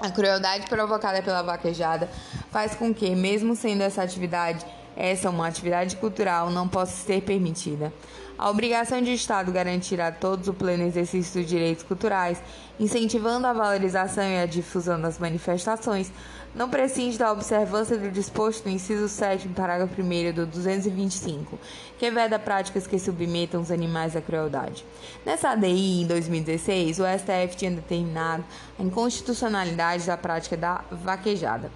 A 0.00 0.10
crueldade 0.10 0.66
provocada 0.68 1.20
pela 1.22 1.42
vaquejada 1.42 2.08
faz 2.50 2.74
com 2.74 2.94
que, 2.94 3.10
mesmo 3.10 3.56
sendo 3.56 3.82
essa 3.82 4.02
atividade 4.02 4.64
essa 4.98 5.30
uma 5.30 5.46
atividade 5.46 5.96
cultural, 5.96 6.50
não 6.50 6.66
possa 6.66 6.92
ser 6.92 7.22
permitida. 7.22 7.92
A 8.38 8.48
obrigação 8.50 9.02
de 9.02 9.12
Estado 9.12 9.50
garantir 9.50 10.00
a 10.00 10.12
todos 10.12 10.46
o 10.46 10.54
pleno 10.54 10.84
exercício 10.84 11.40
dos 11.40 11.50
direitos 11.50 11.82
culturais, 11.82 12.40
incentivando 12.78 13.48
a 13.48 13.52
valorização 13.52 14.22
e 14.22 14.38
a 14.38 14.46
difusão 14.46 15.00
das 15.00 15.18
manifestações, 15.18 16.12
não 16.54 16.70
prescinde 16.70 17.18
da 17.18 17.32
observância 17.32 17.98
do 17.98 18.12
disposto 18.12 18.66
no 18.66 18.70
inciso 18.70 19.08
7, 19.08 19.48
parágrafo 19.48 20.00
1 20.00 20.32
do 20.32 20.46
225, 20.46 21.58
que 21.98 22.12
veda 22.12 22.38
práticas 22.38 22.86
que 22.86 22.96
submetam 22.96 23.60
os 23.60 23.72
animais 23.72 24.14
à 24.14 24.20
crueldade. 24.20 24.84
Nessa 25.26 25.50
ADI, 25.50 26.02
em 26.02 26.06
2016, 26.06 27.00
o 27.00 27.02
STF 27.02 27.56
tinha 27.56 27.72
determinado 27.72 28.44
a 28.78 28.82
inconstitucionalidade 28.84 30.06
da 30.06 30.16
prática 30.16 30.56
da 30.56 30.84
vaquejada. 30.92 31.72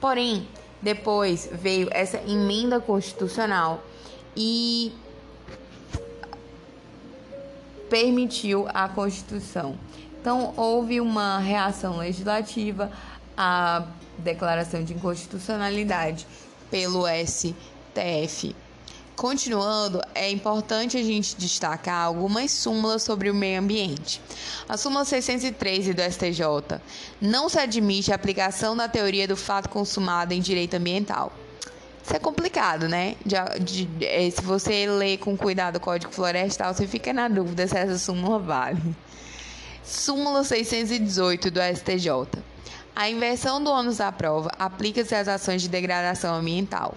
Porém, 0.00 0.48
depois 0.80 1.46
veio 1.52 1.88
essa 1.90 2.16
emenda 2.26 2.80
constitucional 2.80 3.82
e 4.34 4.92
permitiu 7.88 8.66
a 8.72 8.88
Constituição. 8.88 9.76
Então, 10.20 10.52
houve 10.56 11.00
uma 11.00 11.38
reação 11.38 11.98
legislativa 11.98 12.90
à 13.36 13.86
declaração 14.18 14.82
de 14.82 14.94
inconstitucionalidade 14.94 16.26
pelo 16.70 17.04
STF. 17.06 18.54
Continuando, 19.14 20.02
é 20.14 20.30
importante 20.30 20.98
a 20.98 21.02
gente 21.02 21.36
destacar 21.36 22.04
algumas 22.04 22.50
súmulas 22.50 23.02
sobre 23.02 23.30
o 23.30 23.34
meio 23.34 23.60
ambiente. 23.60 24.20
A 24.68 24.76
súmula 24.76 25.06
613 25.06 25.94
do 25.94 26.02
STJ 26.02 26.80
não 27.18 27.48
se 27.48 27.58
admite 27.58 28.12
a 28.12 28.14
aplicação 28.14 28.76
da 28.76 28.88
teoria 28.88 29.26
do 29.26 29.36
fato 29.36 29.70
consumado 29.70 30.34
em 30.34 30.40
direito 30.40 30.74
ambiental. 30.74 31.32
Isso 32.06 32.14
é 32.14 32.20
complicado, 32.20 32.88
né? 32.88 33.16
De, 33.26 33.36
de, 33.58 34.06
é, 34.06 34.30
se 34.30 34.40
você 34.40 34.86
lê 34.86 35.16
com 35.16 35.36
cuidado 35.36 35.74
o 35.74 35.80
Código 35.80 36.12
Florestal, 36.12 36.72
você 36.72 36.86
fica 36.86 37.12
na 37.12 37.26
dúvida 37.26 37.66
se 37.66 37.76
essa 37.76 37.98
súmula 37.98 38.38
vale. 38.38 38.80
Súmula 39.82 40.44
618 40.44 41.50
do 41.50 41.58
STJ. 41.60 42.40
A 42.94 43.10
inversão 43.10 43.60
do 43.60 43.72
ônus 43.72 43.96
da 43.96 44.12
prova 44.12 44.52
aplica-se 44.56 45.16
às 45.16 45.26
ações 45.26 45.62
de 45.62 45.68
degradação 45.68 46.36
ambiental. 46.36 46.94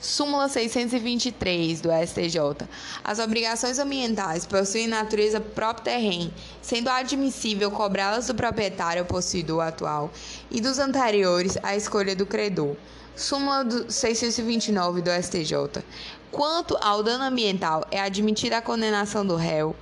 Súmula 0.00 0.48
623 0.48 1.80
do 1.80 1.88
STJ. 1.90 2.68
As 3.02 3.18
obrigações 3.18 3.78
ambientais 3.78 4.46
possuem 4.46 4.86
natureza 4.86 5.40
própria 5.40 5.94
terreno, 5.94 6.32
sendo 6.60 6.88
admissível 6.88 7.70
cobrá-las 7.70 8.26
do 8.26 8.34
proprietário 8.34 9.04
possuidor 9.04 9.62
atual 9.62 10.10
e 10.50 10.60
dos 10.60 10.78
anteriores 10.78 11.58
à 11.62 11.76
escolha 11.76 12.14
do 12.14 12.26
credor. 12.26 12.76
Súmula 13.16 13.64
629 13.88 15.00
do 15.00 15.10
STJ. 15.10 15.82
Quanto 16.30 16.76
ao 16.82 17.02
dano 17.02 17.24
ambiental, 17.24 17.86
é 17.90 17.98
admitida 17.98 18.58
a 18.58 18.62
condenação 18.62 19.24
do 19.26 19.36
réu, 19.36 19.74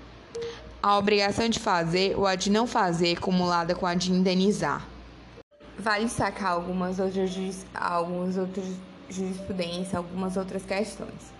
a 0.80 0.96
obrigação 0.96 1.48
de 1.48 1.58
fazer 1.58 2.16
ou 2.16 2.26
a 2.26 2.36
de 2.36 2.50
não 2.50 2.66
fazer, 2.66 3.16
acumulada 3.16 3.74
com 3.74 3.86
a 3.86 3.94
de 3.94 4.12
indenizar. 4.12 4.86
Vale 5.76 6.04
destacar 6.04 6.52
algumas 6.52 7.00
outras, 7.00 7.66
alguns 7.74 8.36
outros 8.36 8.66
jurisprudência, 9.08 9.98
algumas 9.98 10.36
outras 10.36 10.62
questões. 10.64 11.34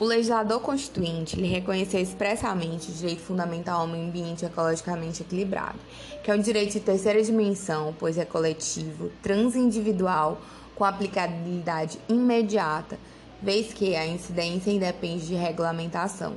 O 0.00 0.04
legislador 0.04 0.60
constituinte 0.60 1.36
lhe 1.36 1.46
reconheceu 1.46 2.00
expressamente 2.00 2.90
o 2.90 2.94
direito 2.94 3.20
fundamental 3.20 3.82
ao 3.82 3.86
meio 3.86 4.04
ambiente 4.04 4.44
ecologicamente 4.44 5.22
equilibrado, 5.22 5.78
que 6.24 6.30
é 6.30 6.34
um 6.34 6.40
direito 6.40 6.72
de 6.72 6.80
terceira 6.80 7.22
dimensão, 7.22 7.94
pois 7.98 8.18
é 8.18 8.24
coletivo, 8.24 9.12
transindividual, 9.22 10.40
com 10.74 10.84
aplicabilidade 10.84 12.00
imediata, 12.08 12.98
vez 13.40 13.72
que 13.72 13.94
a 13.94 14.06
incidência 14.06 14.72
independe 14.72 15.26
de 15.26 15.34
regulamentação. 15.34 16.34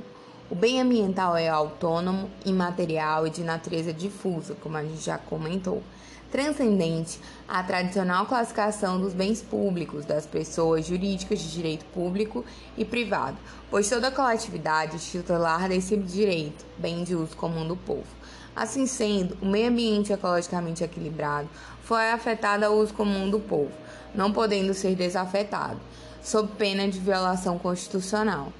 O 0.48 0.54
bem 0.54 0.80
ambiental 0.80 1.36
é 1.36 1.48
autônomo, 1.48 2.30
imaterial 2.44 3.26
e 3.26 3.30
de 3.30 3.42
natureza 3.42 3.92
difusa, 3.92 4.54
como 4.62 4.76
a 4.76 4.82
gente 4.82 5.02
já 5.02 5.18
comentou 5.18 5.82
transcendente 6.30 7.20
à 7.48 7.62
tradicional 7.62 8.26
classificação 8.26 9.00
dos 9.00 9.12
bens 9.12 9.42
públicos 9.42 10.04
das 10.04 10.26
pessoas 10.26 10.86
jurídicas 10.86 11.40
de 11.40 11.50
direito 11.50 11.84
público 11.86 12.44
e 12.76 12.84
privado, 12.84 13.36
pois 13.70 13.88
toda 13.88 14.10
coletividade 14.10 14.96
é 14.96 14.98
titular 14.98 15.68
desse 15.68 15.96
direito, 15.96 16.64
bem 16.78 17.02
de 17.02 17.14
uso 17.14 17.36
comum 17.36 17.66
do 17.66 17.76
povo. 17.76 18.06
Assim 18.54 18.86
sendo, 18.86 19.36
o 19.42 19.46
meio 19.46 19.68
ambiente 19.68 20.12
ecologicamente 20.12 20.84
equilibrado 20.84 21.48
foi 21.82 22.10
afetado 22.10 22.64
ao 22.64 22.74
uso 22.74 22.94
comum 22.94 23.28
do 23.28 23.40
povo, 23.40 23.72
não 24.14 24.32
podendo 24.32 24.74
ser 24.74 24.94
desafetado, 24.94 25.80
sob 26.22 26.52
pena 26.56 26.88
de 26.88 26.98
violação 27.00 27.58
constitucional. 27.58 28.52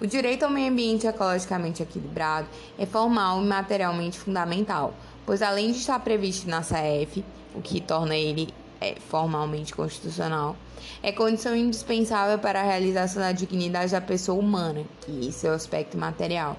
O 0.00 0.06
direito 0.08 0.42
ao 0.42 0.50
meio 0.50 0.72
ambiente 0.72 1.06
ecologicamente 1.06 1.80
equilibrado 1.80 2.48
é 2.76 2.84
formal 2.84 3.40
e 3.40 3.46
materialmente 3.46 4.18
fundamental, 4.18 4.92
pois 5.24 5.40
além 5.40 5.70
de 5.70 5.78
estar 5.78 6.00
previsto 6.00 6.48
na 6.48 6.62
CF, 6.62 7.24
o 7.54 7.62
que 7.62 7.80
torna 7.80 8.16
ele 8.16 8.52
é, 8.80 8.96
formalmente 9.08 9.72
constitucional, 9.72 10.56
é 11.00 11.12
condição 11.12 11.54
indispensável 11.54 12.40
para 12.40 12.60
a 12.60 12.64
realização 12.64 13.22
da 13.22 13.30
dignidade 13.30 13.92
da 13.92 14.00
pessoa 14.00 14.38
humana 14.38 14.84
e 15.08 15.30
seu 15.30 15.52
aspecto 15.52 15.96
material, 15.96 16.56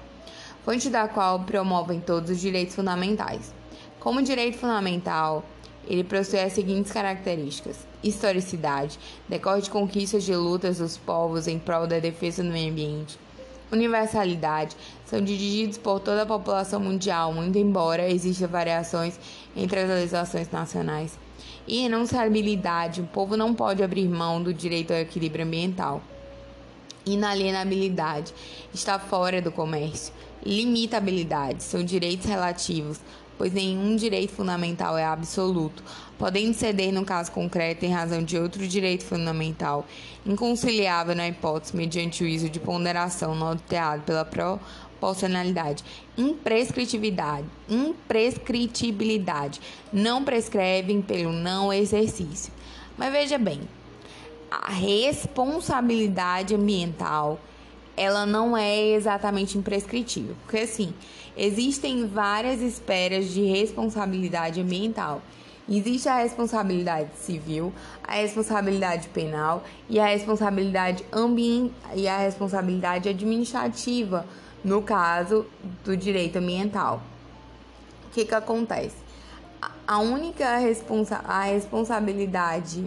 fonte 0.64 0.88
da 0.88 1.06
qual 1.06 1.40
promovem 1.40 2.00
todos 2.00 2.30
os 2.30 2.40
direitos 2.40 2.74
fundamentais. 2.74 3.52
Como 4.00 4.22
direito 4.22 4.56
fundamental, 4.56 5.44
ele 5.86 6.02
possui 6.02 6.40
as 6.40 6.54
seguintes 6.54 6.90
características: 6.90 7.86
historicidade, 8.02 8.98
decorre 9.28 9.60
de 9.60 9.70
conquistas 9.70 10.24
de 10.24 10.34
lutas 10.34 10.78
dos 10.78 10.96
povos 10.96 11.46
em 11.46 11.58
prol 11.58 11.86
da 11.86 11.98
defesa 11.98 12.42
do 12.42 12.50
meio 12.50 12.72
ambiente, 12.72 13.25
universalidade 13.70 14.76
são 15.04 15.20
dirigidos 15.20 15.78
por 15.78 16.00
toda 16.00 16.22
a 16.22 16.26
população 16.26 16.80
mundial, 16.80 17.32
muito 17.32 17.58
embora 17.58 18.08
existam 18.08 18.46
variações 18.46 19.18
entre 19.56 19.80
as 19.80 19.88
legislações 19.88 20.50
nacionais. 20.50 21.18
E 21.66 21.82
renunciabilidade, 21.82 23.00
o 23.00 23.06
povo 23.06 23.36
não 23.36 23.54
pode 23.54 23.82
abrir 23.82 24.08
mão 24.08 24.42
do 24.42 24.54
direito 24.54 24.92
ao 24.92 24.98
equilíbrio 24.98 25.44
ambiental. 25.44 26.00
Inalienabilidade, 27.04 28.32
está 28.72 28.98
fora 28.98 29.42
do 29.42 29.50
comércio. 29.50 30.12
Limitabilidade, 30.46 31.64
são 31.64 31.82
direitos 31.82 32.24
relativos, 32.24 33.00
pois 33.36 33.52
nenhum 33.52 33.96
direito 33.96 34.32
fundamental 34.32 34.96
é 34.96 35.04
absoluto, 35.04 35.82
podendo 36.16 36.54
ceder 36.54 36.92
no 36.92 37.04
caso 37.04 37.32
concreto 37.32 37.84
em 37.84 37.92
razão 37.92 38.22
de 38.22 38.38
outro 38.38 38.64
direito 38.68 39.04
fundamental, 39.04 39.84
inconciliável 40.24 41.16
na 41.16 41.26
hipótese 41.26 41.74
mediante 41.76 42.22
o 42.22 42.32
uso 42.32 42.48
de 42.48 42.60
ponderação 42.60 43.34
norteado 43.34 44.04
pela 44.04 44.24
proporcionalidade, 44.24 45.82
imprescritibilidade, 46.16 47.48
imprescritibilidade, 47.68 49.60
não 49.92 50.22
prescrevem 50.22 51.02
pelo 51.02 51.32
não 51.32 51.72
exercício. 51.72 52.52
Mas 52.96 53.10
veja 53.10 53.36
bem, 53.36 53.62
a 54.48 54.70
responsabilidade 54.70 56.54
ambiental 56.54 57.40
ela 57.96 58.26
não 58.26 58.56
é 58.56 58.90
exatamente 58.90 59.56
imprescritível, 59.56 60.36
porque 60.42 60.58
assim, 60.58 60.92
existem 61.36 62.06
várias 62.06 62.60
esferas 62.60 63.30
de 63.30 63.42
responsabilidade 63.44 64.60
ambiental. 64.60 65.22
Existe 65.68 66.08
a 66.08 66.18
responsabilidade 66.18 67.10
civil, 67.16 67.72
a 68.04 68.14
responsabilidade 68.14 69.08
penal 69.08 69.64
e 69.88 69.98
a 69.98 70.06
responsabilidade 70.06 71.04
ambiental 71.12 71.74
e 71.94 72.06
a 72.06 72.18
responsabilidade 72.18 73.08
administrativa, 73.08 74.24
no 74.62 74.82
caso 74.82 75.46
do 75.84 75.96
direito 75.96 76.36
ambiental. 76.36 77.02
O 78.06 78.14
que 78.14 78.24
que 78.24 78.34
acontece? 78.34 78.96
A 79.86 79.98
única 79.98 80.56
responsa 80.58 81.16
a 81.26 81.44
responsabilidade 81.44 82.86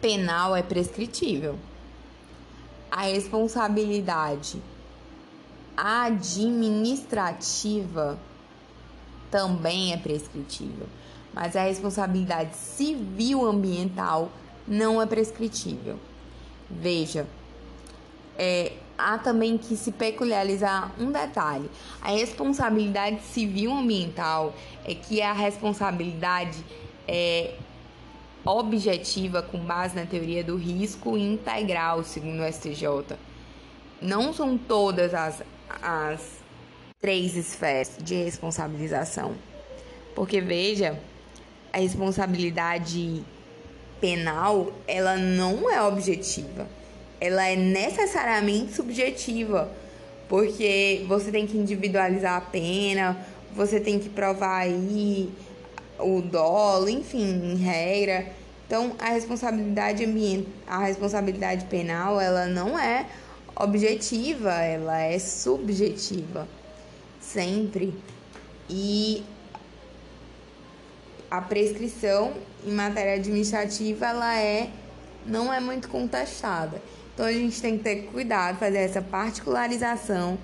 penal 0.00 0.56
é 0.56 0.62
prescritível 0.62 1.58
a 2.90 3.02
responsabilidade 3.02 4.60
administrativa 5.76 8.18
também 9.30 9.92
é 9.92 9.96
prescritível, 9.96 10.88
mas 11.32 11.54
a 11.54 11.62
responsabilidade 11.62 12.56
civil 12.56 13.46
ambiental 13.46 14.30
não 14.66 15.00
é 15.00 15.06
prescritível. 15.06 15.98
Veja, 16.68 17.26
é, 18.36 18.72
há 18.98 19.18
também 19.18 19.56
que 19.56 19.76
se 19.76 19.92
peculiarizar 19.92 20.92
um 20.98 21.10
detalhe: 21.10 21.70
a 22.02 22.10
responsabilidade 22.10 23.22
civil 23.22 23.72
ambiental 23.72 24.52
é 24.84 24.94
que 24.94 25.20
é 25.20 25.26
a 25.26 25.32
responsabilidade 25.32 26.58
é, 27.06 27.54
objetiva 28.44 29.42
com 29.42 29.58
base 29.58 29.94
na 29.94 30.06
teoria 30.06 30.42
do 30.42 30.56
risco 30.56 31.16
integral, 31.16 32.02
segundo 32.02 32.42
o 32.42 32.52
STJ. 32.52 33.16
Não 34.00 34.32
são 34.32 34.56
todas 34.56 35.12
as, 35.12 35.42
as 35.82 36.40
três 37.00 37.36
esferas 37.36 37.96
de 38.00 38.14
responsabilização. 38.14 39.34
Porque 40.14 40.40
veja, 40.40 40.98
a 41.72 41.78
responsabilidade 41.78 43.22
penal, 44.00 44.72
ela 44.86 45.16
não 45.16 45.70
é 45.70 45.82
objetiva. 45.82 46.66
Ela 47.20 47.46
é 47.46 47.56
necessariamente 47.56 48.72
subjetiva, 48.72 49.70
porque 50.28 51.04
você 51.06 51.30
tem 51.30 51.46
que 51.46 51.56
individualizar 51.56 52.36
a 52.36 52.40
pena, 52.40 53.18
você 53.54 53.78
tem 53.78 53.98
que 53.98 54.08
provar 54.08 54.60
aí 54.60 55.30
o 56.02 56.20
dolo, 56.22 56.88
enfim, 56.88 57.52
em 57.52 57.56
regra. 57.56 58.26
Então, 58.66 58.94
a 58.98 59.10
responsabilidade 59.10 60.04
ambiental, 60.04 60.52
a 60.66 60.84
responsabilidade 60.84 61.64
penal, 61.66 62.20
ela 62.20 62.46
não 62.46 62.78
é 62.78 63.06
objetiva, 63.56 64.52
ela 64.52 64.98
é 64.98 65.18
subjetiva, 65.18 66.46
sempre. 67.20 67.94
E 68.68 69.24
a 71.30 71.40
prescrição 71.40 72.32
em 72.64 72.72
matéria 72.72 73.14
administrativa, 73.14 74.06
ela 74.06 74.38
é 74.38 74.70
não 75.26 75.52
é 75.52 75.60
muito 75.60 75.88
contestada. 75.88 76.80
Então 77.14 77.26
a 77.26 77.32
gente 77.32 77.60
tem 77.60 77.76
que 77.76 77.84
ter 77.84 77.96
cuidado, 78.06 78.58
fazer 78.58 78.78
essa 78.78 79.02
particularização 79.02 80.38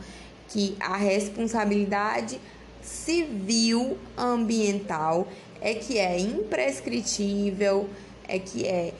que 0.48 0.76
a 0.78 0.96
responsabilidade 0.96 2.40
civil 2.82 3.98
ambiental 4.16 5.26
é 5.60 5.74
que 5.74 5.98
é 5.98 6.18
imprescritível, 6.18 7.88
é 8.28 8.38
que 8.38 8.66
é 8.66 8.94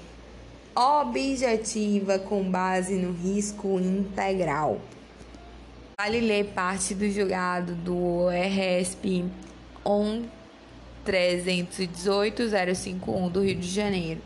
objetiva 0.75 2.19
com 2.19 2.42
base 2.42 2.95
no 2.95 3.12
risco 3.12 3.81
integral. 3.81 4.79
Vale 5.99 6.21
ler 6.21 6.49
parte 6.49 6.95
do 6.95 7.11
julgado 7.11 7.75
do 7.75 8.29
RSP 8.29 9.25
1318051 11.07 13.31
do 13.31 13.42
Rio 13.42 13.57
de 13.57 13.69
Janeiro. 13.69 14.21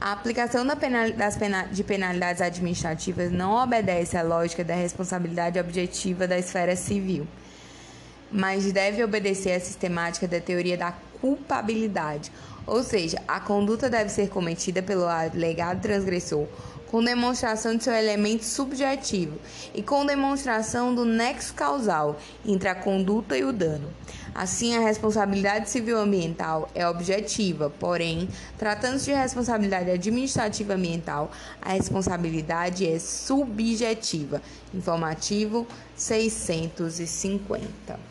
A 0.00 0.12
aplicação 0.12 0.64
da 0.64 0.76
penal, 0.76 1.10
das 1.10 1.36
penal, 1.36 1.66
de 1.66 1.82
penalidades 1.82 2.40
administrativas 2.40 3.32
não 3.32 3.60
obedece 3.60 4.16
à 4.16 4.22
lógica 4.22 4.62
da 4.62 4.76
responsabilidade 4.76 5.58
objetiva 5.58 6.28
da 6.28 6.38
esfera 6.38 6.76
civil, 6.76 7.26
mas 8.30 8.70
deve 8.70 9.02
obedecer 9.02 9.56
à 9.56 9.60
sistemática 9.60 10.28
da 10.28 10.40
teoria 10.40 10.78
da 10.78 10.92
culpabilidade, 11.20 12.30
ou 12.66 12.82
seja, 12.82 13.22
a 13.26 13.40
conduta 13.40 13.88
deve 13.88 14.10
ser 14.10 14.28
cometida 14.28 14.82
pelo 14.82 15.06
alegado 15.06 15.80
transgressor 15.80 16.46
com 16.90 17.04
demonstração 17.04 17.76
de 17.76 17.84
seu 17.84 17.92
elemento 17.92 18.44
subjetivo 18.44 19.38
e 19.74 19.82
com 19.82 20.06
demonstração 20.06 20.94
do 20.94 21.04
nexo 21.04 21.52
causal 21.54 22.18
entre 22.44 22.68
a 22.68 22.74
conduta 22.74 23.36
e 23.36 23.44
o 23.44 23.52
dano. 23.52 23.92
Assim, 24.34 24.76
a 24.76 24.80
responsabilidade 24.80 25.68
civil 25.68 25.98
ambiental 25.98 26.68
é 26.74 26.88
objetiva, 26.88 27.70
porém, 27.70 28.28
tratando-se 28.56 29.06
de 29.06 29.12
responsabilidade 29.12 29.90
administrativa 29.90 30.74
ambiental, 30.74 31.30
a 31.60 31.72
responsabilidade 31.72 32.86
é 32.86 32.98
subjetiva. 32.98 34.40
Informativo 34.72 35.66
650. 35.96 38.07